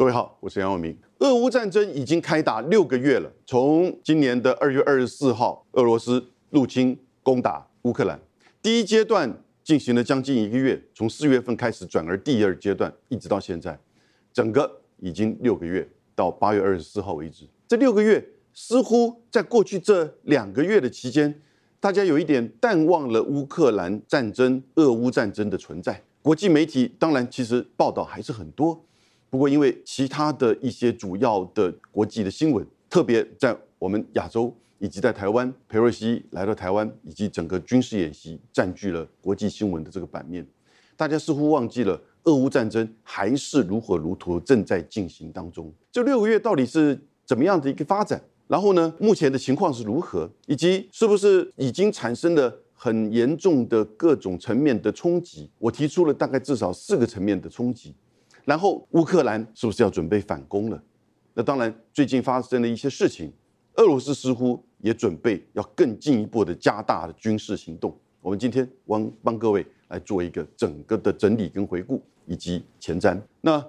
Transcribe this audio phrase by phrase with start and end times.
[0.00, 0.96] 各位好，我是杨永明。
[1.18, 8.18] 俄乌战争已经开打六个月了，从今年的二月二十四号，俄罗斯入侵攻打乌克兰，
[8.62, 9.30] 第一阶段
[9.62, 13.78] 进行了将近一个月，从四月份开始转而第二阶段，一直到现在，
[14.32, 17.46] 整个已经六个月，到八月二十四号为止。
[17.68, 21.42] 这六个月似乎在过去这两个月的期间，
[21.78, 26.02] 大家有一点淡忘了乌克兰战争、俄乌战争的存在。
[26.22, 28.82] 国际媒体当然其实报道还是很多。
[29.30, 40.44] 不过，因为其他的一些主要的国际的新闻，特别在我们亚洲以及在台湾，佩洛西来到台湾，以及整个军事演习占据了国际新闻的这个版面，
[40.96, 45.72] 大家似乎忘记了俄乌战争还是如火如荼正在进行当中。
[45.92, 48.20] 这六个月到底是怎么样的一个发展？
[48.48, 50.28] 然后呢，目前的情况是如何？
[50.46, 55.48] 以及是不是已经产生了很严重的各种层面的冲击？
[55.60, 57.94] 我提出了大概至少四个层面的冲击。
[58.44, 60.82] 然后乌克兰是不是要准备反攻了？
[61.34, 63.32] 那当然，最近发生的一些事情，
[63.74, 67.96] 俄罗斯似乎也准备要更进一步的加大军事行动。
[68.20, 73.16] 我们今天帮帮各位来做一个整个的整理跟回顾以及前瞻。
[73.42, 73.60] 那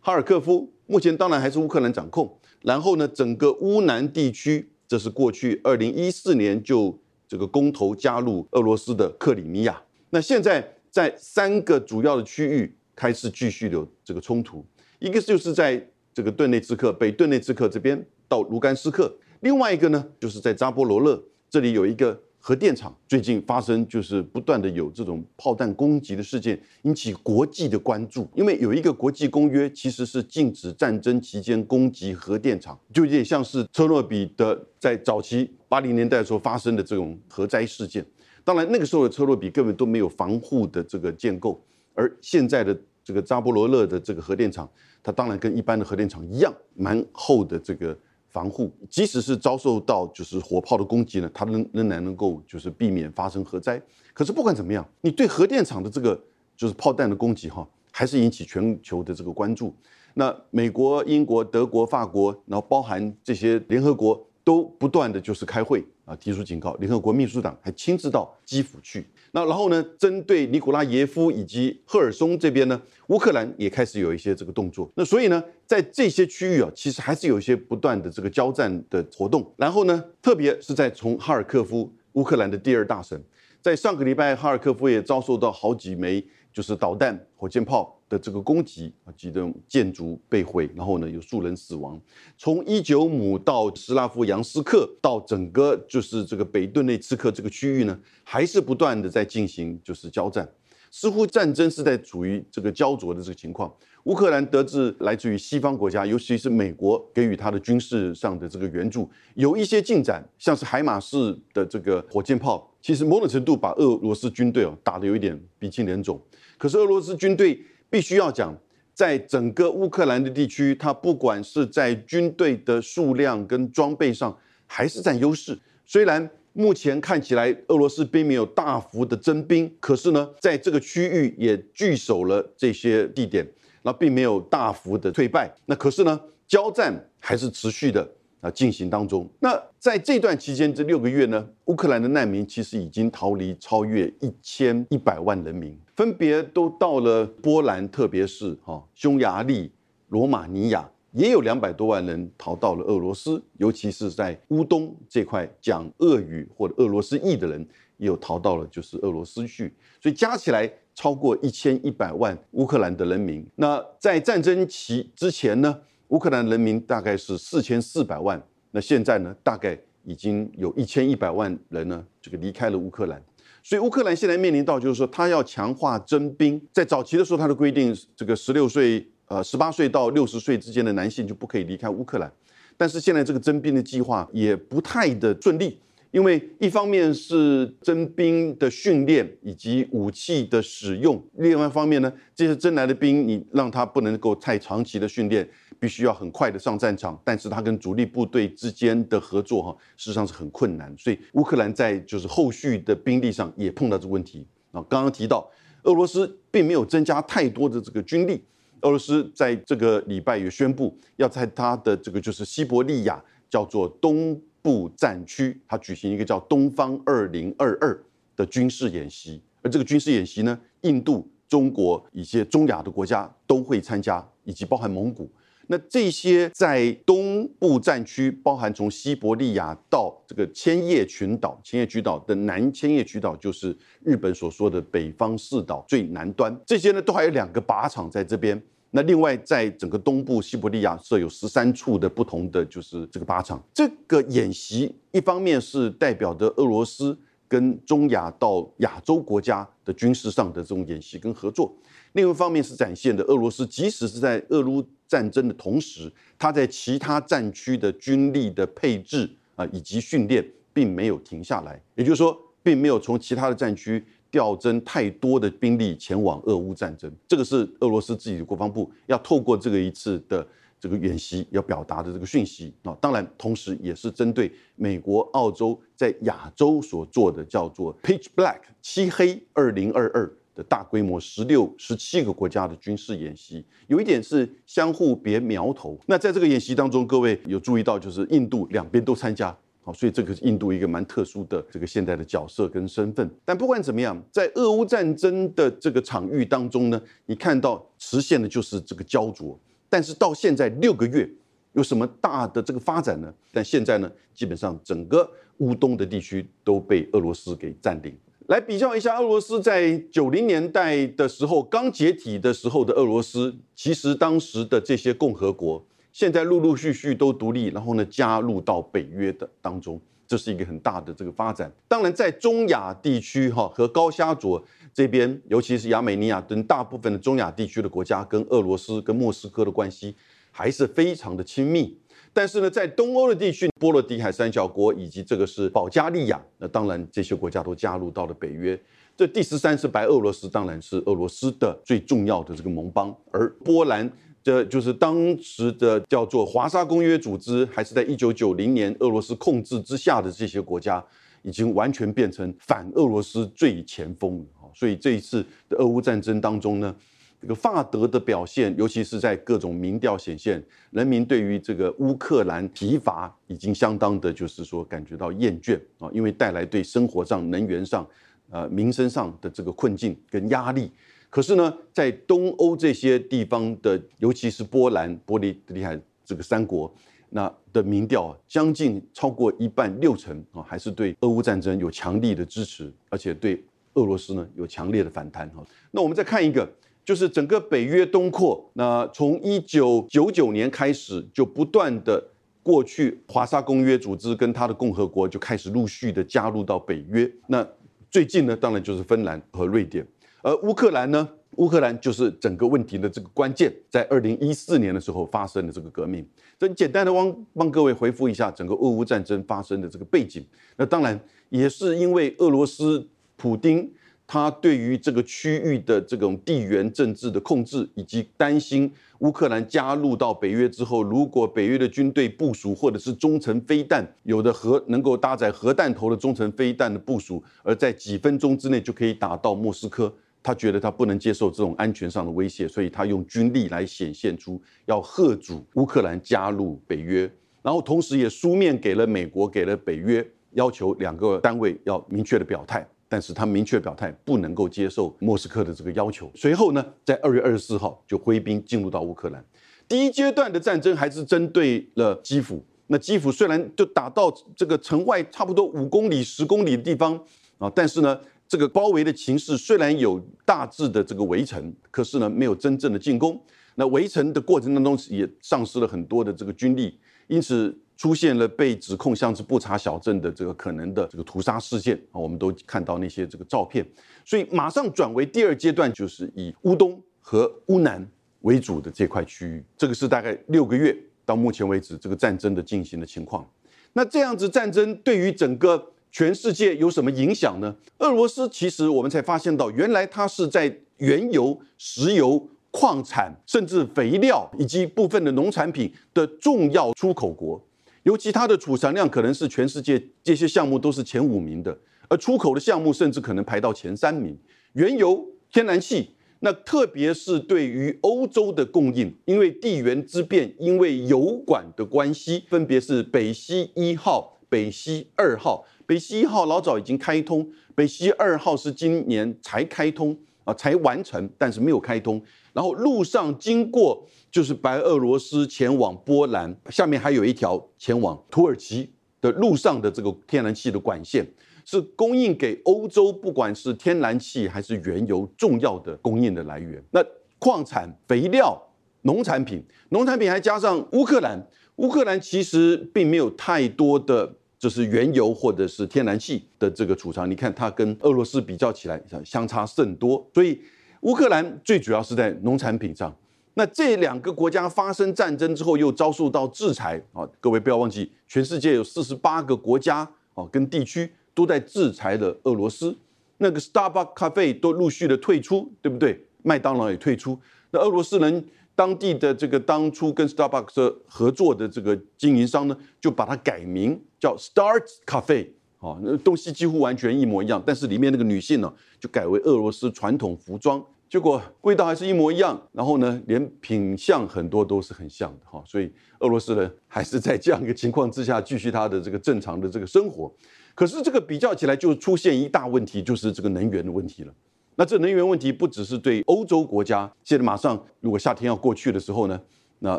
[0.00, 6.96] 哈尔科夫目前当然还是乌克兰掌控，然后呢，整个乌南地区，这是过去二零一四年就
[7.26, 9.82] 这个公投加入俄罗斯的克里米亚。
[10.10, 12.76] 那现在在三个主要的区域。
[13.00, 14.62] 开始继续有这个冲突，
[14.98, 17.98] 一个就是在这个顿内茨克北顿内茨克这边
[18.28, 28.28] 到卢甘斯克，另外一个呢就是在扎波罗勒这里有一个核电厂，最近发生就是不断的有这种炮弹攻击的事件，引起国际的关注。
[28.34, 38.04] 因为有一个国际公约其实是禁止战争期间攻击核电厂，就有点像是车诺比的在早期八零年代时候发生的这种核灾事件。
[38.44, 42.78] 当然那个时候的车诺比根本都没有防护的这个建构，而现在的。
[43.10, 44.70] 这个扎波罗勒的这个核电厂，
[45.02, 47.98] 它当然跟一般的核电厂一样，蛮厚的这个
[48.28, 53.82] 防护，即使是遭受到就是火炮的攻击呢，它仍仍然能够就是避免发生核灾。
[54.14, 56.16] 可是不管怎么样，你对核电厂的这个
[56.56, 59.74] 就是炮弹的攻击哈，还是引起全球的这个关注。
[60.14, 64.24] 那美国、英国、德国、法国，然后包含这些联合国。
[64.42, 66.74] 都不断的就是开会啊，提出警告。
[66.80, 69.06] 联合国秘书长还亲自到基辅去。
[69.30, 74.90] 那然后呢，针对尼古拉耶夫以及赫尔松这边呢，乌克兰也开始有一些这个动作。
[74.96, 79.48] 那所以呢，在这些区域啊，其实还是有一些不断的这个交战的活动。
[79.56, 83.16] 然后呢，特别是在从哈尔科夫，乌克兰的第二大省，
[83.62, 87.96] 在上个礼拜，哈尔科夫也遭受到好几枚就是导弹、火箭炮。
[88.10, 91.96] 的这个攻击啊，几栋建筑被毁，然后呢有数人死亡。
[92.36, 100.50] 从伊久姆到斯拉夫扬斯克，到整个就是这个北顿内茨克这个区域呢，还是不断的在进行就是交战，
[100.90, 103.72] 似乎战争是在处于这个焦灼的这个情况。
[104.04, 116.20] 乌克兰得知来自于西方国家，尤其是美国给予他的军事上的这个援助有一些进展，像是海马式的这个火箭炮，其实某种程度把俄罗斯军队哦打得有一点鼻青脸肿。
[116.58, 117.60] 可是俄罗斯军队。
[117.92, 118.56] 必须要讲，
[118.94, 125.58] 在整个乌克兰的地区，它不管是在军队的数量跟装备上，还是占优势。
[125.84, 133.46] 虽然目前看起来俄罗斯并没有大幅的增兵，可是呢，在这个区域也据守了这些地点，
[133.82, 135.52] 那并没有大幅的退败。
[135.66, 138.08] 那可是呢，交战还是持续的。
[138.40, 139.28] 啊，进行当中。
[139.40, 149.70] 那在这段期间，这六个月呢，乌克兰的难民其实已经逃离超越一千一百万人民，分别都到了波兰，特别是哈匈牙利、
[150.08, 157.66] 罗马尼亚，也有两百多万人逃到了俄罗斯，尤其是在乌东这块讲俄语或者俄罗斯裔的人，
[157.96, 163.46] 也有逃到了就是俄罗斯去，所以加起来超过一千一百万乌克兰的人民。
[163.56, 165.80] 那在战争期之前呢？
[166.08, 168.42] 乌克兰人民大概是四千四百万，
[168.72, 173.22] 那现在呢，大概已经有一千一百万人呢，这个离开了乌克兰。
[173.62, 176.60] 所以乌克兰现在面临到就是说，他要强化征兵。
[176.72, 182.30] 在早期的时候，他的规定，这个十六岁、呃十八岁到六十岁之间的男性就不可以离开乌克兰。
[182.76, 185.80] 但是现在这个征兵的计划也不太的顺利。
[186.12, 195.48] 因为一方面是征兵的训练以及武器的使用，另外一方面呢，这些征来的兵你让他不能够太长期的训练，
[195.78, 204.82] 必须要很快的上战场，但是他跟主力部队之间的合作哈，事实上是很困难，所以乌克兰在就是后续的兵力上也碰到这个问题啊。
[204.88, 205.48] 刚刚提到
[205.84, 208.42] 俄罗斯并没有增加太多的这个军力，
[208.82, 214.40] 俄罗斯在这个礼拜也宣布要在他的这个就是西伯利亚叫做东。
[214.62, 217.98] 部战区，它举行一个叫“东方二零二二”
[218.36, 225.30] 的军事演习，而这个军事演习呢，印度、中国一些中亚的国家都会参加，以及包含蒙古。
[225.72, 238.60] 那这些在东部战区，包含从西伯利亚到这个千叶群岛，千叶群岛的南千叶群岛就是日本所说的北方四岛最南端，这些呢都还有两个靶场在这边。
[238.90, 243.62] 那另外，在整个东部西伯利亚设有十三处的不同的就是这个靶场。
[243.72, 247.16] 这个演习一方面是代表的俄罗斯
[247.46, 251.72] 跟中亚到亚洲国家的军事上的这种演习跟合作，
[252.14, 260.42] 另一方面是展现的俄罗斯即使是在俄乌战争的同时，它在其他战区的军力的配置啊以及训练
[260.72, 264.02] 并没有停下来，也就是说，并没有从其他的战区。
[264.32, 270.46] 调增太多的兵力前往俄乌战争，这个是俄罗斯自己的国防部要透过这个一次的
[270.78, 272.96] 这个演习要表达的这个讯息啊。
[273.00, 285.98] 当然，同时也是针对美国、澳洲在亚洲所做的叫做 Pitch Black 漆黑二零二二的大规模十六、十七个国家的军事演习，有一点是相互别苗头。
[286.04, 289.56] 那在这个演习当中，各位有注意到，就是印度两边都参加。
[289.82, 293.28] 好，所以这个是印度一个蛮特殊的这个现代的角色跟身份。
[293.46, 299.58] 但不管怎么样，在俄乌战争的这个场域当中呢，你看到实现的就是这个焦灼。
[299.88, 301.26] 但是到现在六个月，
[301.72, 303.32] 有什么大的这个发展呢？
[303.50, 308.14] 但现在呢，基本上整个乌东的地区都被俄罗斯给占领。
[308.50, 315.86] 来比较一下，俄罗斯在九零年代的时候刚解体的时候的俄罗斯，其实当时的这些共和国。
[316.10, 321.72] 现在陆陆续续都独立，然后呢加入到北约的当中，这是一个很大的这个发展。
[321.86, 324.60] 当然，在中亚地区哈和高加索
[324.92, 330.16] 这边，尤其是亚美尼亚等大部分的中亚地区的国家，跟俄罗斯跟莫斯科的关系
[330.50, 331.96] 还是非常的亲密。
[332.32, 338.80] 但是呢，在东欧的地区，波罗的海三小国以及这个是保加利亚，那当然这些国家都加入到了北约。
[339.16, 344.10] 这第十三是白俄罗斯，当然是俄罗斯的最重要的这个盟邦，而波兰。
[344.42, 351.04] 这就是当时的叫做华沙公约组织，还是在一九九零年俄罗斯控制之下的这些国家，
[351.42, 354.64] 已经完全变成反俄罗斯最前锋啊！
[354.74, 356.96] 所以这一次的俄乌战争当中呢，
[357.40, 368.06] 这个法德的表现，尤其是在各种民调显现，人民对于这个乌克兰疲乏，已经相当的，就是说感觉到厌倦啊，因为带来对生活上、能源上、
[368.50, 370.92] 呃民生上的这个困境跟压力。
[371.30, 376.92] 可是呢，在东欧这些地方的，尤其是波兰、波利的海这个三国，
[377.30, 383.64] 那的民调将近超过一半六成啊，还是对俄乌战争有强力的支持，而且对
[383.94, 385.64] 俄罗斯呢有强烈的反弹哈。
[385.92, 386.68] 那我们再看一个，
[387.10, 392.24] 就是整个北约东扩，那从一九九九年开始就不断的
[392.62, 397.28] 过去，华沙公约组织跟它的共和国就开始陆续的加入到北约。
[397.48, 397.66] 那
[398.12, 400.06] 最近呢，当然就是芬兰和瑞典。
[400.42, 401.28] 而乌克兰呢？
[401.56, 406.24] 乌克兰就是整个问题的这个关键，在二零一四年的时候发生的这个革命。
[406.60, 410.46] 这简单的帮帮各位回复一下整个俄乌战争发生的这个背景。
[410.76, 413.04] 那当然也是因为俄罗斯
[413.34, 413.92] 普丁
[414.32, 418.88] 他对于这个区域的这种地缘政治的控制，以及担心
[419.18, 430.14] 乌克兰加入到北约之后，如果北约的军队部署或者是中程飞弹，有的核能够搭载核弹头的中程飞弹的部署，而在几分钟之内就可以打到莫斯科。
[430.44, 437.28] 他觉得他不能接受这种安全上的威胁，所以他用军力来显现出要贺阻乌克兰加入北约，
[437.62, 442.86] 然后同时也书面给了美国，给了北约，要求两个单位要明确的表态。
[443.10, 446.30] 但是他明确表态不能够接受莫斯科的这个要求。
[446.34, 449.44] 随后呢，在二月二十四号就挥兵进入到乌克兰。
[449.88, 452.64] 第一阶段的战争还是针对了基辅。
[452.86, 457.20] 那基辅虽然就打到这个城外差不多五公里、十公里的地方
[457.58, 458.18] 啊，但是呢。
[458.50, 463.40] 这个包围的情势虽然有大致的这个围城，可是呢没有真正的进攻。
[463.76, 466.98] 那围城的过程当中也丧失了很多的这个军力，
[467.28, 473.86] 因此出现了被指控像是布查小镇的这个可能的这个屠杀事件啊，我们都看到那些这个照片。
[474.24, 478.08] 所以马上转为第二阶段，就是以乌东和乌南
[478.40, 479.62] 为主的这块区域。
[479.76, 483.46] 这个是大概六个月到目前为止这个战争的进行的情况。
[483.92, 485.92] 那这样子战争对于整个。
[486.12, 487.72] 全世界有什么影响呢？
[487.98, 497.64] 俄罗斯其实我们才发现到，原来它是在原油、石油、矿产，甚至肥料以及部分的农产品的重要出口国，
[498.04, 501.78] 尤其它的储藏量可能是全世界这些项目都是前五名的，
[502.08, 504.38] 而出口的项目甚至可能排到前三名。
[504.72, 515.66] 原油、天然气，那特别是对于欧洲的供应，因为地缘之变，因为油管的关系，分别是北溪一号、北溪二号。
[515.86, 520.54] 北溪一号老早已经开通，北溪二号是今年才开通啊。
[520.54, 522.22] 才完成，但是没有开通。
[522.52, 528.90] 然后路上经过就是白俄罗斯前往波兰，下面还有一条前往土耳其
[529.20, 531.26] 的路上的这个天然气的管线，
[531.64, 536.82] 是供应给欧洲不管是天然气还是原油重要的供应的来源。
[536.90, 537.04] 那
[537.38, 538.60] 矿产、肥料、
[539.02, 544.36] 农产品，农产品还加上乌克兰，乌克兰其实并没有太多的。
[544.60, 550.60] 就是原油或者是天然气的这个储藏，你看它跟俄罗斯比较起来相差甚多，所以
[551.00, 553.14] 乌克兰最主要是在农产品上。
[553.54, 557.28] 那这两个国家发生战争之后，又遭受到制裁啊！
[557.40, 559.98] 各位不要忘记，全世界有四十八个国家
[560.34, 562.96] 啊跟地区都在制裁了俄罗斯。
[563.38, 566.26] 那个 Starbucks 咖啡都陆续的退出，对不对？
[566.42, 567.38] 麦当劳也退出。
[567.70, 568.46] 那俄罗斯人。
[568.76, 590.30] 当地的这个当初跟 Starbucks 合作的这个经营商呢，就把它改名叫 Start Cafe，哦，那东西几乎完全一模一样，但是里面那个女性呢，就改为俄罗斯传统服装，结果味道还是一模一样，然后呢，连品相很多都是很像的哈，所以俄罗斯人还是在这样一个情况之下继续他的这个正常的这个生活，
[590.74, 594.34] 可是这个比较起来就出现一大问题，就是这个能源的问题了。
[594.76, 599.40] 那这能源问题不只是对欧洲国家，现在马上如果夏天要过去的时候呢，
[599.78, 599.98] 那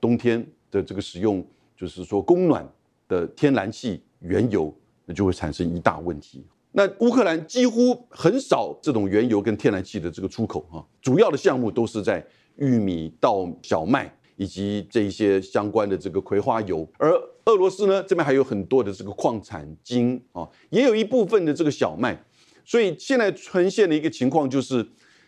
[0.00, 1.44] 冬天的这个使用，
[1.76, 2.64] 就是说供暖
[3.08, 4.72] 的天然气、原油，
[5.06, 6.44] 那就会产生一大问题。
[6.72, 12.22] 那乌克兰几乎很少这种原油跟天然气的这个出口啊，主要的项目都是在
[12.56, 17.10] 玉米到小麦以及这一些相关的这个葵花油，而
[17.46, 22.22] 俄罗斯呢这边还有很多的这个矿产金啊，也有一部分的这个小麦。
[22.68, 24.84] 所以现在呈现的一个情况就是，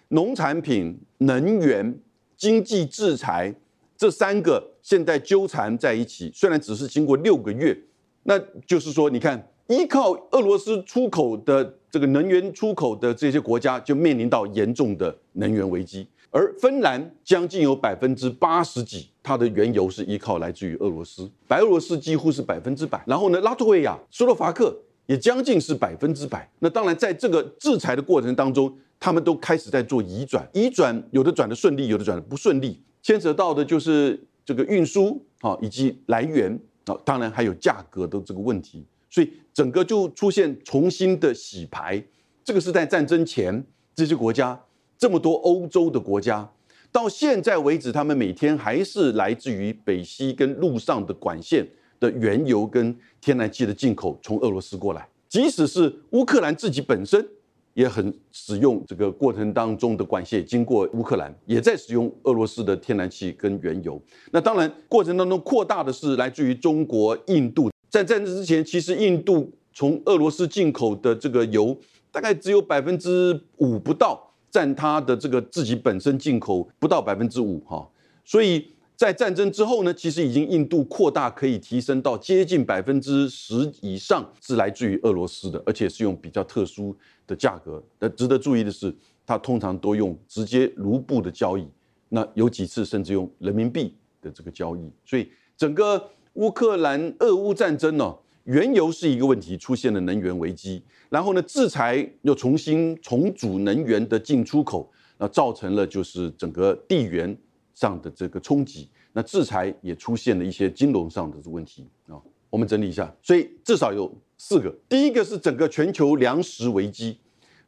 [0.09, 1.97] 农产品、能源、
[2.37, 3.55] 经济制裁
[3.97, 6.33] 这三个现在纠缠在一起。
[6.35, 7.79] 虽然只是经过六个月，
[8.25, 16.07] 那就是说，你看，依靠俄罗斯出口的这个能源出口的这些国家，就面临到严重的能源危机。
[16.31, 23.03] 而芬兰将近有百分之八十几，它的原油是依靠来自于俄罗斯，白俄罗斯几乎是百分之百。
[23.07, 24.77] 然后呢，拉脱维亚、斯洛伐克。
[25.09, 26.47] 也将近是百分之百。
[26.59, 28.71] 那当然，在这个制裁的过程当中，
[29.01, 30.47] 他们都开始在做移转。
[30.53, 38.85] 移转有的转的顺利，有的转的不顺利，牵扯到的就是这个运输啊，以及来源啊，当然还有价格的这个问题。
[39.09, 42.01] 所以整个就出现重新的洗牌。
[42.45, 44.61] 这个是在战争前，这些国家
[44.97, 46.49] 这么多欧洲的国家，
[46.93, 51.69] 到现在为止，他们每天还是来自于北溪跟陆上的管线。
[52.01, 57.29] 的原油跟天然气的进口从俄罗斯过来，即使是乌克兰自己本身
[57.75, 64.01] 也很使用这个过程当中的管线经过乌克兰，也在使用俄罗斯的天然气跟原油。
[64.31, 67.69] 那当然过程当中扩大的是来自于中国、印度。
[67.89, 71.77] 在战争之前，其实印度从俄罗斯进口的这个油
[72.11, 77.89] 大概只有百分之五不到，占它的这个自己本身进口不到百分之五哈，
[78.25, 78.73] 所以。
[78.99, 86.93] 在战争之后呢，其实已经印度扩大可以提升到接近百分之十以上是来自于俄罗斯的，而且是用比较特殊
[87.25, 87.81] 的价格。
[88.01, 88.93] 那值得注意的是，
[89.25, 91.65] 它通常都用直接卢布的交易，
[92.09, 94.81] 那有几次甚至用人民币的这个交易。
[95.05, 107.37] 所以整个乌克兰俄乌战争呢，原油是一个问题，出现了能源危机，然后呢，制裁又重新重组能源的进出口，那造成了就是整个地缘。
[107.75, 112.19] 上的这个冲击，那制裁也出现了一些金融上的问题啊。
[112.51, 114.75] 我们整理一下，所以至少有四个。
[114.89, 117.17] 第一个是整个全球粮食危机，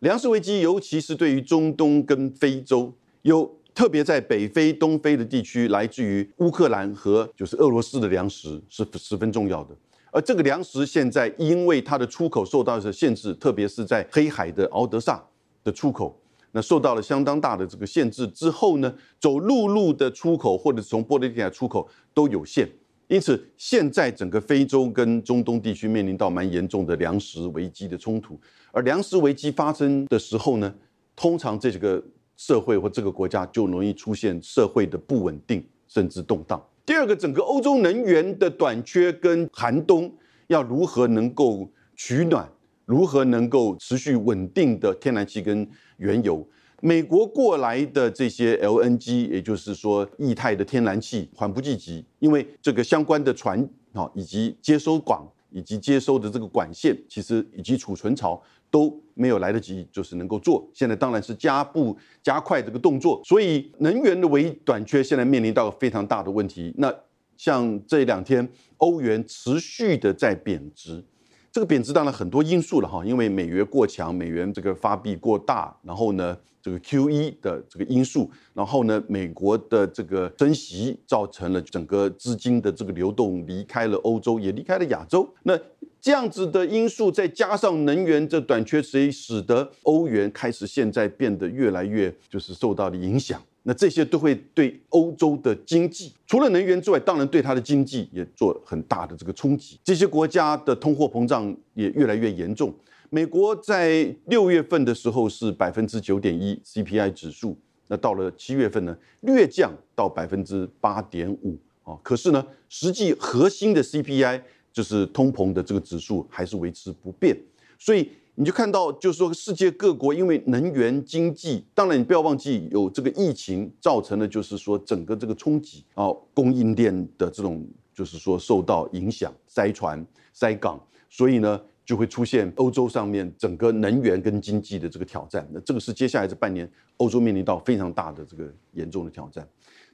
[0.00, 9.74] 粮食危机尤其是对于中东跟非洲，有特别在北非、东非的地区，来自于乌克兰和就是俄罗斯的粮食是十分重要的。
[10.12, 15.24] 而这个粮食现在因为它的出口受到的限制，特别是在黑海的敖德萨
[15.64, 16.14] 的出口。
[16.52, 22.68] 那受到了相当大的这个限制之后呢，走陆路的出口或者从波罗的海出口都有限，
[23.08, 28.38] 因此现在整个非洲跟中东地区面临到蛮严重的粮食危机的冲突，
[28.72, 30.74] 而粮食危机发生的时候呢，
[31.16, 32.02] 通常这几个
[32.40, 36.58] 社会或这个国家就容易出现社会的不稳定甚至动荡。
[36.86, 40.10] 第二个，整个欧洲能源的短缺跟寒冬
[40.46, 42.50] 要如何能够取暖？
[42.86, 45.68] 如何能够持续稳定的天然气跟
[45.98, 46.42] 原油？
[46.80, 53.60] 美国过来的这些 LNG，也就是说液态的天然气，缓不济急，因为这个相关的船
[53.92, 55.20] 啊，以及接收管
[55.50, 60.68] 以及接收的这个管线，其实以及储存槽都没有来得及，就是能够做。
[60.72, 66.74] 现在当然是加步加快这个动作，所以能源的唯一短缺现在面临到非常大的问题。
[66.78, 66.94] 那
[67.36, 68.48] 像这两天
[68.78, 71.04] 欧元持续的在贬值。
[71.52, 85.28] 这个贬值当然很多因素了哈，因为美元过强，美元这个发币过大，然后呢，这个 Q E 的这个因素，然后呢，美国的这个升息造成了整个资金的这个流动离开了欧洲，也离开了亚洲。
[85.42, 85.58] 那
[86.00, 93.42] 这样子的因素，再加上能源这短缺，所以使得欧元开始现在变得越来越就是受到了影响。
[93.70, 99.78] 那这些都会对欧洲的经济，除了能源之外，当然对它的经济也做很大的这个冲击。
[99.84, 102.74] 这些国家的通货膨胀也越来越严重。
[103.10, 111.96] 美国在六月份的时候是百分之九点一 CPI 指数，那到了七月份呢，略降到百分之八点五啊。
[112.02, 117.40] 可是呢，实际核心的 CPI 就是通膨的这个指数还是维持不变，
[117.78, 118.10] 所以。
[118.40, 135.46] 你就看到，就是说，世界各国因为能源经济，当然你不要忘记有这个疫情造成的，就是说整个这个冲击啊，供应链的这种就是说受到影响，塞船、塞港，所以呢就会出现欧洲上面整个能源跟经济的这个挑战。
[135.52, 136.66] 那这个是接下来这半年
[136.96, 139.46] 欧洲面临到非常大的这个严重的挑战。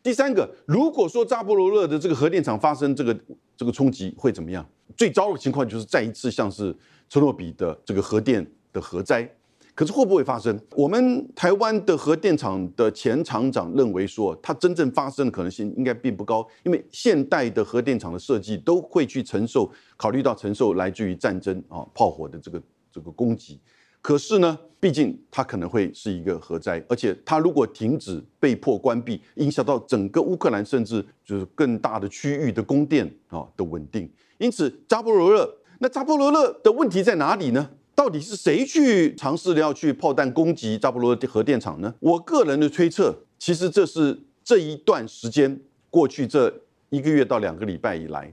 [0.05, 3.19] 第三个，如果说扎波罗热的这个核电厂发生这个
[3.57, 4.65] 这个冲击会怎么样？
[4.97, 6.73] 最糟的情况就是再一次像是。
[7.09, 9.29] 车诺比的这个核电的核灾，
[9.75, 10.59] 可是会不会发生？
[10.75, 23.61] 我们台湾的核电厂的前厂长认为说，它真正发生的可能性应该并不高，因为现代的核电厂的设计都会去承受，考虑到承受来自于战争啊炮火的这个这个攻击。
[24.01, 34.09] 可是呢，毕竟它可能会是一个核灾，而且它如果停止、被迫关闭，影响到整个乌克兰，甚至就是更大的区域的供电啊的稳定。
[34.39, 35.53] 因此，扎波罗热。
[35.79, 37.71] 那扎波罗热的问题在哪里呢？
[37.95, 41.95] 到底是谁去尝试要去炮弹攻击扎波罗热核电厂呢？
[42.01, 48.33] 我个人的推测，其实这是这一段时间过去这一个月到两个礼拜以来，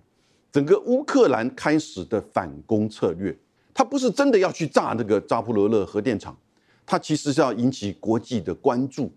[0.52, 3.38] 整个乌克兰开始的反攻策略。
[3.74, 6.38] 他不是真的要去炸那个扎波罗热核电厂，
[6.86, 9.12] 他其实是要引起国际的关注。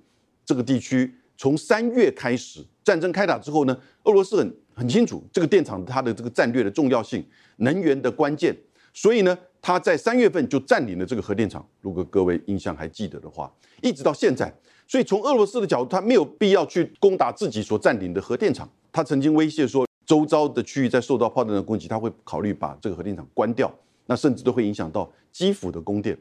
[0.44, 7.24] 这个地区从三月开始战争开打之后呢，俄罗斯很很清楚这个电厂它的这个战略的重要性。
[7.58, 8.54] 能源的关键，
[8.92, 11.66] 所以呢，他在三月份就占领了这个核电厂。
[11.80, 14.54] 如果各位印象还记得的话，一直到现在，
[14.86, 18.68] 所以从俄罗斯的角度，他没有必要去攻打自己所占领的核电厂。
[18.92, 26.14] 他曾经威胁说，周遭的区域在受到炮弹的攻击，他会考虑把这个核电厂关掉，那甚至都会影响到基辅的供电。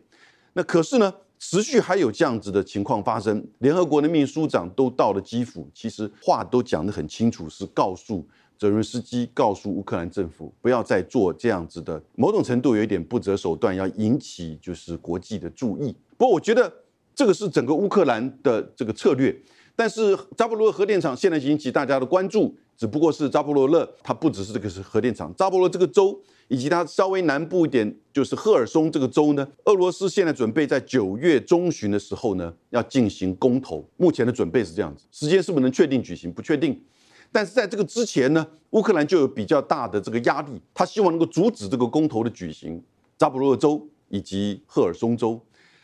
[0.54, 3.46] 那可是呢，持续还有这样子的情况发生。
[3.60, 8.26] 联合国的秘书长都到了基辅，其实话都讲得很清楚，是告诉。
[8.58, 15.96] 泽伦斯基告诉乌克兰政府，不要再做这样子的，某种程度有一点不择手段，要引起就是国际的注意。
[16.18, 16.72] 不过，我觉得
[17.14, 19.36] 这个是整个乌克兰的这个策略。
[19.78, 33.86] 但是，扎波罗热核电厂现在引起大家的关注，只不过是扎波罗热，它不只是这个是核电厂，扎波罗这个州以及它稍微南部一点就是赫尔松这个州呢，俄罗斯现在准备在九月中旬的时候呢，要进行公投。
[33.98, 36.32] 目前的准备是这样子，时间是不是能确定举行？
[36.32, 36.82] 不确定。
[37.32, 42.82] 但是在这个之前呢，乌克兰就有比较大的这个压力，他希望能够阻止这个公投的举行，
[43.18, 45.40] 扎波罗热州以及赫尔松州。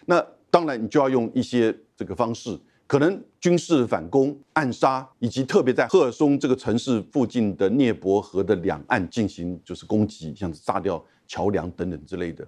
[0.05, 12.45] 那当然，你就要用一些这个方式，可能军事反攻、暗杀，以及特别在赫尔松这个城市附近的涅伯河的两岸进行就是攻击，像是炸掉桥梁等等之类的。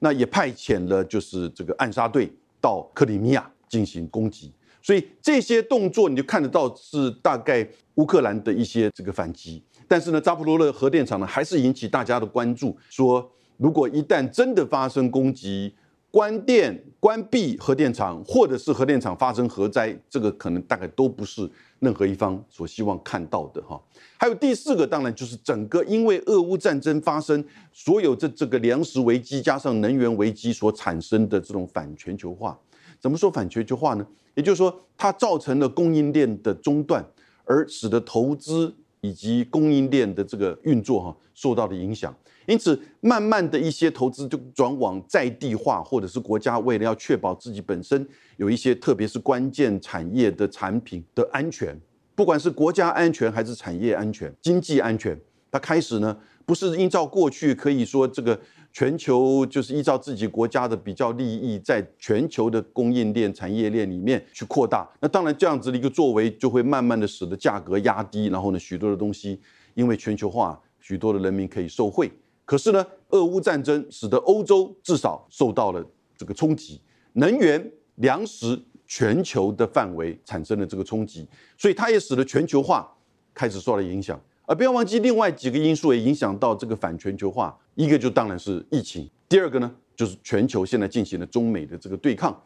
[0.00, 2.30] 那也派遣了就是这个暗杀队
[2.60, 4.52] 到克里米亚进行攻击。
[4.84, 12.76] 所以这些动作你就看得到是大概乌克兰的一些这个反击，但是呢，扎波罗热核电厂呢还是引起大家的关注。
[12.90, 15.74] 说如果一旦真的发生攻击、
[16.10, 23.80] 关电、关闭核电厂，或者是核电厂发生核灾，这个可能大概都不是任何一方所希望看到的哈。
[24.18, 27.42] 还有第四个，当然就是整个因为俄乌战争发生，
[27.72, 32.58] 所有这这个粮食危机加上能源危机所产生的这种反全球化。
[33.04, 34.06] 怎么说反全球化呢？
[34.34, 37.04] 也就是说，它造成了供应链的中断，
[37.44, 42.16] 而使得投资以及供应链的这个运作哈受到了影响。
[42.46, 51.78] 因此，慢慢的一些投资就转往在地化，或者是国家为了要确保自己本身有一些特别是关键产业的产品的安全，
[52.14, 58.40] 不管是国家安全还是产业安全、经济安全，它开始呢不是依照过去可以说这个。
[58.74, 64.90] 全球就是依照自己国家的比较利益，在全球的供应链、产业链里面去扩大。
[65.00, 69.40] 那当然，这样子的一个作为，就会慢慢的使得价格压低，然后呢，许多的东西
[69.74, 72.10] 因为全球化，许多的人民可以受惠。
[72.44, 76.80] 可是呢，俄乌战争使得欧洲至少受到了这个冲击，
[77.12, 81.24] 能源、粮食全球的范围产生了这个冲击，
[81.56, 82.92] 所以它也使得全球化
[83.32, 84.20] 开始受到影响。
[84.46, 92.38] 而不要忘记另外几个因素也影响到这个反全球化，一个就当然是疫情，第二个呢就是全球现在进行的中美的这个对抗，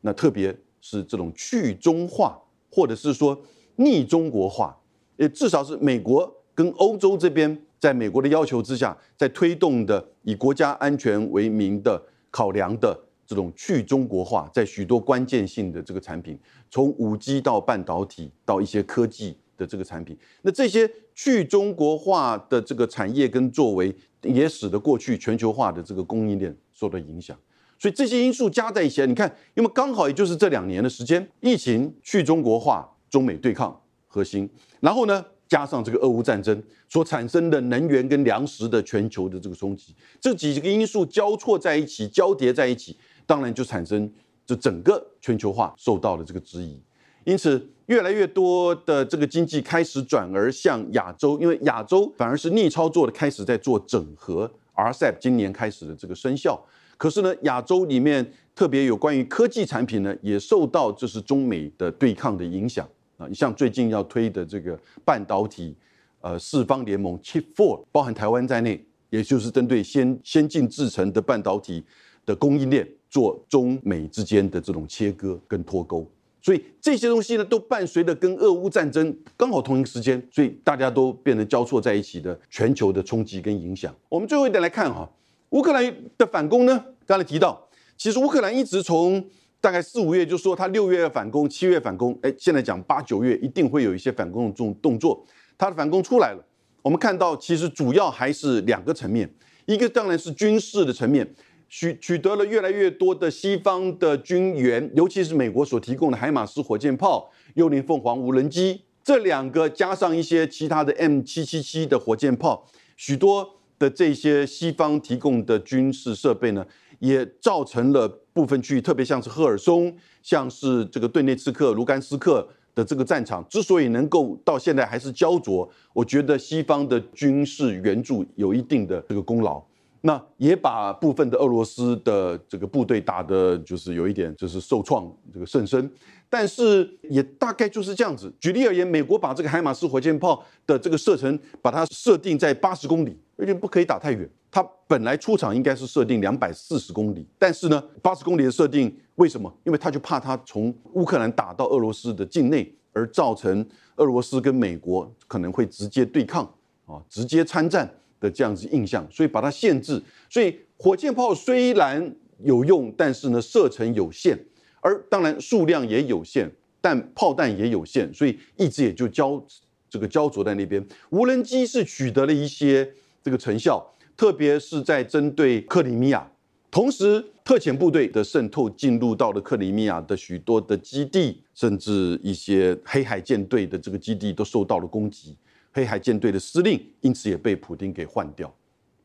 [0.00, 3.38] 那特别是这种去中化或者是说
[3.76, 4.74] 逆中国化，
[5.16, 16.38] 也至少是美国跟欧洲这边在美国的要求之下，在推动的以国家安全为名的考量的这种去中国化，在许多关键性的这个产品，
[16.70, 19.36] 从五 G 到半导体到一些科技。
[19.62, 27.38] 的这个产品，那这些去中国化的这个产业跟作为，也使得过去全球化的这个供应链受到影响。
[27.78, 42.96] 所以这些因素加在一起，你看，因为刚好也就是这两年的时间，疫情、去中国化、中美对抗核心，然后呢，加上这个俄乌战争所产生的能源跟粮食的全球的这个冲击，这几个因素交错在一起、交叠在一起，
[43.26, 44.12] 当然就产生
[44.44, 46.80] 这整个全球化受到了这个质疑。
[47.24, 54.50] 因此，越来越多的这个经济开始转而向亚洲，因为亚洲反而是逆操作的开始在做整合。
[54.74, 56.58] RCEP 今年开始的这个生效，
[56.96, 63.26] 可是呢，亚洲里面特别有关于科技产品呢，也受到就是中美的对抗的影响啊。
[63.28, 65.76] 你像最近要推的这个半导体，
[66.22, 71.84] 呃，四方联盟 Chip Four，包含台湾在内，也就是针对先先进制成的半导体
[72.24, 76.10] 的供应链做中美之间的这种切割跟脱钩。
[76.42, 83.94] 所以这些东西呢，都伴随着跟俄乌战争刚好同一时间，所以大家都变成交错在一起的全球的冲击跟影响。
[84.08, 85.08] 我们最后一点来看哈，
[85.50, 89.24] 乌克兰的反攻呢，刚才提到，其实乌克兰一直从
[89.60, 95.24] 大概四五月就说他六月反攻，七月反攻，哎，现在讲八九月一定会有一些反攻的这种动作，
[95.56, 96.44] 他的反攻出来了。
[96.82, 99.32] 我们看到其实主要还是两个层面，
[99.66, 101.24] 一个当然是军事的层面。
[101.72, 116.66] 取取得了越来越多的西方的军援，尤其是美国所提供的海马斯火箭炮、幽灵凤凰无人机这两个，加上一些其他的 M 七七七的火箭炮，许多的这些西方提供的军事设备呢，
[116.98, 129.64] 也造成了部分区域，特别像是赫尔松、像是这个顿涅茨克、卢甘斯克的这个战场，之所以能够到现在还是焦灼，我觉得西方的军事援助有一定的这个功劳。
[130.04, 135.90] 那也把部分的俄罗斯的这个部队打的，就是有一点就是受创这个甚深，
[136.28, 138.32] 但是也大概就是这样子。
[138.40, 144.28] 举例而言，美国把这个海马斯火箭炮的这个射程把它设定在八十公里，而且不可以打太远。
[144.50, 149.50] 它本来出场应该是设定两百四十公里，但是呢，八十公里的设定为什么？
[149.62, 153.64] 因为他就怕它从乌克兰打到俄罗斯的境内，而造成
[153.96, 156.44] 俄罗斯跟美国可能会直接对抗
[156.86, 157.88] 啊，直接参战。
[158.22, 160.00] 的这样子印象，所以把它限制。
[160.30, 164.38] 所以火箭炮虽然有用，但是呢射程有限，
[164.80, 169.44] 而当然数量也有限，但炮弹也有限，所以一直也就焦
[169.90, 170.82] 这个焦灼在那边。
[171.10, 172.88] 无人机是取得了一些
[173.22, 176.30] 这个成效，特别是在针对克里米亚，
[176.70, 185.36] 同时特遣部队的渗透进入到了克里米亚的许多的基地，甚至一些黑海舰队的这个基地都受到了攻击。
[185.72, 188.54] 黑海舰队的司令因此也被普京给换掉，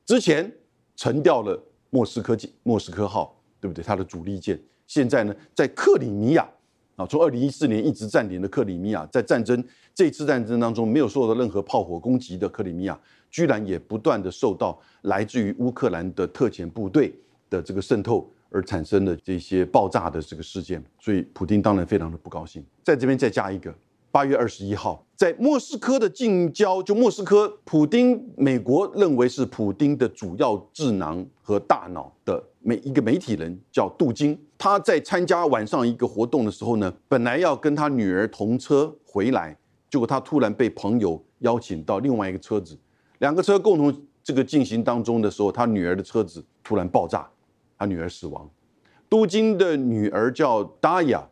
[0.05, 0.51] 之前
[0.95, 1.57] 沉掉了
[1.89, 3.83] 莫斯科舰莫斯科号，对不对？
[3.83, 6.47] 他的主力舰现在呢，在克里米亚
[6.97, 9.63] 啊，从二零一四年一直占领的克里米亚，在战争
[9.95, 12.99] 这次战争当中没有受到任何炮火攻击的克里米亚，
[13.31, 17.13] 居然也不断的受到来自于乌克兰的特遣部队
[17.49, 22.65] 的这个渗透而产生的这些爆炸的这个事件，所以普京当然非常的不高兴。
[22.83, 23.73] 在这边再加一个。
[24.09, 39.57] 八月二十一号，在莫斯科的近郊，就莫斯科，普丁，美国认为是普丁的主要智囊和大脑的每一个媒体人叫杜金，他在参加晚上一个活动的时候呢，本来要跟他女儿同车回来，
[39.89, 42.77] 结果他突然被朋友邀请到另外一个车子，
[43.17, 43.91] 两个车共同
[44.23, 47.27] 这个进行当中的时候，他女儿的车子突然爆炸，
[47.75, 48.47] 他女儿死亡。
[49.09, 51.27] 杜金的女儿叫达雅，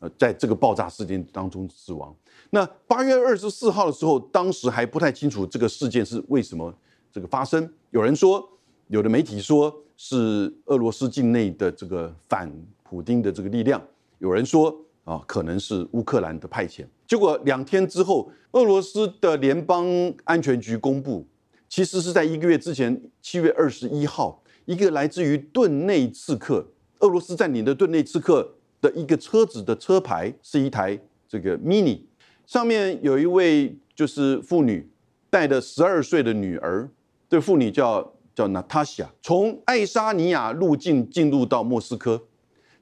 [0.00, 2.12] 呃，在这个爆炸事件当中死亡。
[2.50, 6.72] 那八月二十四号的时候，当时还不太清楚这个事件是为什么
[7.12, 7.70] 这个发生。
[7.90, 8.48] 有人说，
[8.86, 12.50] 有的媒体说是俄罗斯境内的这个反
[12.82, 13.78] 普丁的这个力量；
[14.18, 16.86] 有人说啊，可能是乌克兰的派遣。
[17.06, 19.86] 结果两天之后，俄罗斯的联邦
[20.24, 21.26] 安全局公布，
[21.68, 26.66] 其实是在一个月之前，七月二十一号，一个来自于顿内刺客，
[27.00, 32.07] 俄罗斯占领的顿内刺客的一个车子的车牌是一台这个 Mini。
[32.48, 34.88] 上面有一位就是妇女
[35.28, 36.88] 带着十二岁的女儿，
[37.28, 42.22] 这妇女叫叫娜塔莎，从爱沙尼亚入境进入到莫斯科，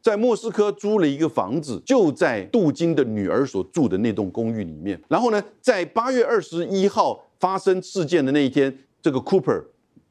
[0.00, 5.02] 在莫斯科租了一个房子，就在杜金的女儿所住的那栋公寓里面。
[5.08, 9.64] 然后呢，在八月二十一号发生事件的那一天，这个 Cooper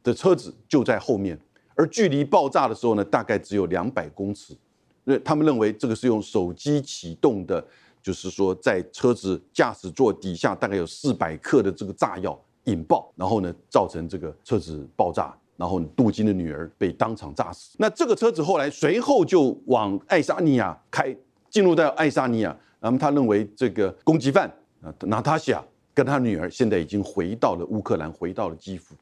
[0.03, 1.39] 的车子就在后面，
[1.75, 4.53] 而距离爆炸的时候呢，大概只有两百公尺。
[5.05, 7.65] 那他们认为这个是用手机启动的，
[8.05, 15.35] 就是说在车子驾驶座底下大概有四百克的这个炸药引爆，然后呢造成这个车子爆炸。
[15.57, 17.77] 然后杜金的女儿被当场炸死。
[17.79, 21.15] 那这个车子后来随后就往爱沙尼亚开，
[21.49, 22.53] 进入到爱沙尼亚。
[22.81, 25.63] 那么他认为这个攻击犯啊，娜塔夏
[25.93, 28.95] 跟他女儿现在已经回到了乌克兰，回到了基辅。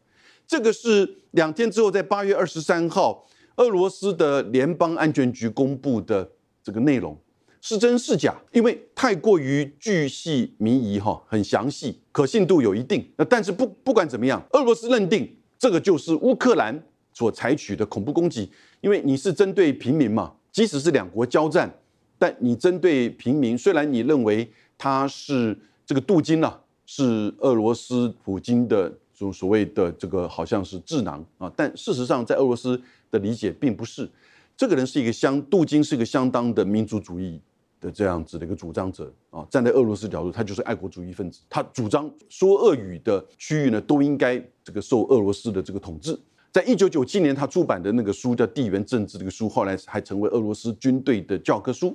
[0.46, 6.30] 这个是两天之后，在八月二十三号，俄罗斯的联邦安全局公布的
[6.62, 7.18] 这个内容
[7.65, 8.36] 是真是假？
[8.52, 13.10] 因为太过于巨细靡遗哈，很详细，可信度有一定。
[13.15, 15.34] 那但是不不管怎么样，俄罗斯认定。
[15.58, 21.73] 这个就是乌克兰所采取的恐怖攻击，因为你是针对平民嘛，即使是两国交战，
[22.19, 32.78] 但你针对平民，虽然你认为他是这个杜金呐，是俄罗斯普京的这种所谓的这个好像是智囊啊，但事实上在俄罗斯
[33.10, 34.12] 的理解并不是，
[34.58, 37.39] 这个人是一个相杜金是一个相当的民族主义。
[37.84, 41.41] 的这样子的一个主张者啊，站在俄罗斯角度，他就是爱国主义分子。
[41.50, 46.17] 他主张说俄语的区域呢，都应该这个受俄罗斯的这个统治。
[46.54, 51.93] 在一九九七年，他出版的那个书叫《地缘政治》这个书，后来还成为俄罗斯军队的教科书。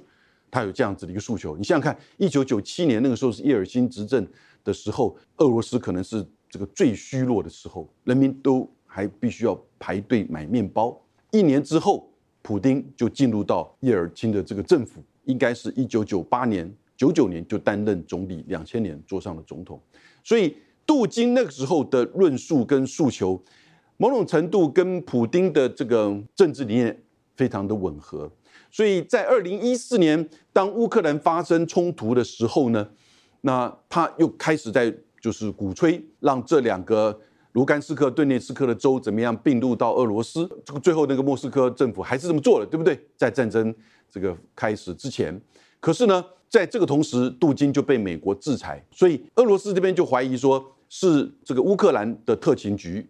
[0.51, 1.57] 他有这样子的一个诉求。
[1.57, 4.27] 你想想看，一九九七年那个时候是叶尔钦执政
[4.62, 11.01] 的时候，俄罗斯可能是这个最虚弱的时候，人民都还必须要排队买面包。
[11.31, 12.11] 一年之后，
[12.42, 15.03] 普京就进入到叶尔钦的这个政府。
[15.28, 19.80] 应该是一九九八年、九九年就担任总理，两千年坐上了总统，
[20.24, 23.40] 所以杜金那个时候的论述跟诉求，
[23.98, 27.02] 某种程度跟普京的这个政治理念
[27.36, 28.30] 非常的吻合。
[28.70, 32.88] 所以在二零一四年，当乌克兰发生冲突的时候呢，
[33.42, 37.20] 那他又开始在就是鼓吹让这两个
[37.59, 40.49] 卢甘斯克、顿涅斯克的州怎么样并入到俄罗斯。
[40.64, 42.97] 这个最后那个莫斯科政府还是这么做了，对不对？
[43.16, 43.75] 在战争。
[44.11, 45.38] 这个开始之前，
[45.81, 53.07] 可是呢，在这个同时，杜金就被美国制裁，所以俄罗斯这边就怀疑说是这个乌克兰的特勤局，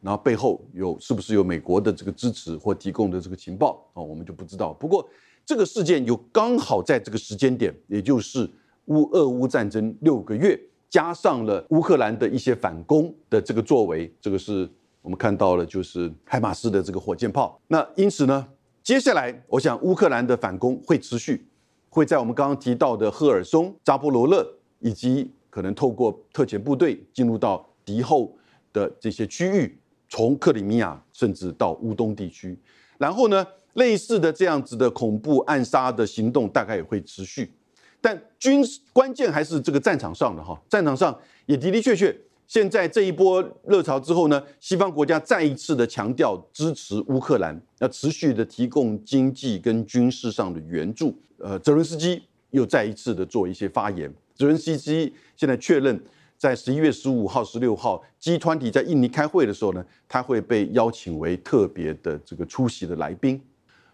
[0.00, 4.72] 然后背后有是不是有美国的这个支持或提供的这个情报啊，我们就不知道。
[4.72, 5.06] 不过
[5.44, 8.48] 这个事件有刚好在这个时间点，也就是
[8.86, 10.58] 乌俄乌战争六个月，
[10.90, 14.68] 加上了乌克兰的一些反攻的这个作为，这个是
[15.02, 17.60] 我们看到了，就是海马斯的这个火箭炮。
[17.68, 18.48] 那因此呢？
[18.82, 21.46] 接下来，我想乌克兰的反攻会持续，
[21.90, 28.34] 会在我们刚刚提到的赫尔松、扎波罗热，以及可能透过特遣部队进入到敌后
[28.72, 32.58] 的这些区域，从克里米亚甚至到乌东地区。
[32.96, 37.52] 然后呢，类似的这样子的恐怖暗杀的行动大概也会持续。
[38.00, 42.16] 但军事关键还是这个战场上的哈，战场上也的的确确。
[42.46, 51.14] 现在这一波热潮之后呢，西方国家再一次的强调支持乌克兰，要持续的提供经济跟军事上的援助。
[51.36, 54.10] 呃，泽伦斯基又再一次的做一些发言。
[54.34, 56.02] 泽伦斯基现在确认，
[56.38, 63.38] 在十一月十五号、十六号集团体在印尼开会的时候呢，他会被邀请为特别的这个出席的来宾。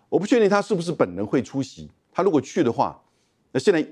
[0.08, 1.90] 我不确定他是不是本人会出席。
[2.12, 3.02] 他如果去的话，
[3.54, 3.86] 那现在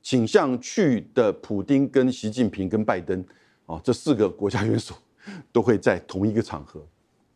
[0.00, 3.22] 倾向去的普丁跟习近平跟拜登。
[3.66, 4.94] 哦，这四个国家元首
[5.52, 6.80] 都会在同一个场合，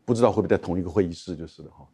[0.04, 1.84] 不知道会不会在同一个会议室，就是了哈。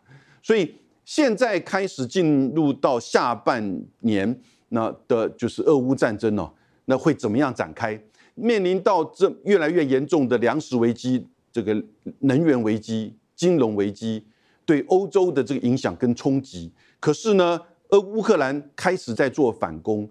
[0.42, 0.74] 所以
[1.06, 4.38] 现在开始进入到下半年，
[4.68, 6.52] 那的就是俄乌战争哦，
[6.84, 7.98] 那会怎么样展开？
[8.34, 11.82] 面临到这越来越严重的粮食危机、这个
[12.20, 14.24] 能源危机、金融危机，
[14.64, 16.72] 对欧洲的这个影响跟冲击。
[16.98, 20.08] 可是呢，而乌克兰开始在做反攻，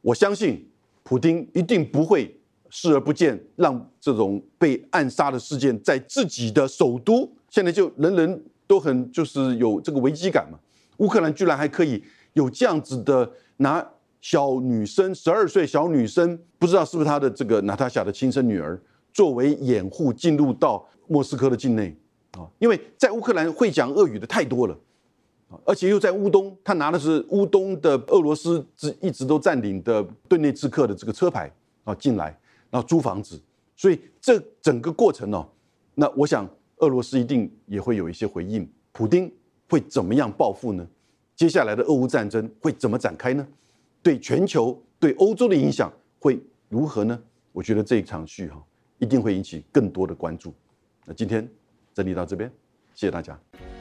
[0.00, 0.68] 我相信
[1.02, 2.34] 普京一定不会。
[2.70, 10.58] 视而不见，让这种被暗杀的事件在自己的首都，现在就人人都很就是有这个危机感嘛。
[10.98, 13.82] 乌克兰居然还可以有这样子的拿
[14.20, 18.78] 小女生，十二岁小女生，不知道是不是他的这个娜塔莎的亲生女儿，
[19.14, 21.96] 作为掩护进入到莫斯科的境内
[22.32, 22.46] 啊。
[22.58, 24.78] 因为在乌克兰会讲俄语的太多了，
[25.64, 31.50] 而且又在乌东，他拿的是乌东的俄罗斯一一直都占领的顿涅茨克的这个车牌
[31.84, 32.38] 啊进来。
[32.70, 33.40] 然后租房子，
[33.74, 35.48] 所以这整个过程呢，
[35.94, 36.46] 那我想
[36.80, 38.70] 俄罗斯一定也会有一些回应。
[38.92, 39.32] 普京
[39.70, 40.86] 会怎么样报复呢？
[41.34, 43.48] 接下来的俄乌战争会怎么展开呢？
[44.02, 47.18] 对全球、对欧洲的影响会如何呢？
[47.52, 48.62] 我觉得这一场戏哈，
[48.98, 50.52] 一定会引起更多的关注。
[51.06, 51.48] 那今天
[51.94, 52.52] 整理到这边，
[52.94, 53.77] 谢谢大家。